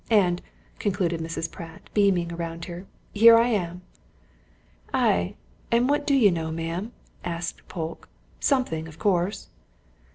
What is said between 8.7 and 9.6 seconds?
of course."